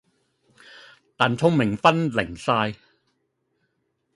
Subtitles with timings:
[1.15, 2.73] 但聰明分零晒